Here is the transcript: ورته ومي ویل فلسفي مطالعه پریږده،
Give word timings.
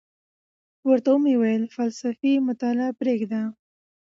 ورته 0.87 1.09
ومي 1.13 1.35
ویل 1.41 1.63
فلسفي 1.75 2.31
مطالعه 2.47 2.91
پریږده، 2.99 3.41